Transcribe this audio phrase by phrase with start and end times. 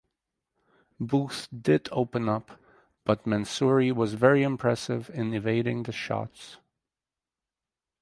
[0.99, 2.59] Booth did open up
[3.05, 6.57] but Mansouri was very impressive in evading the shots.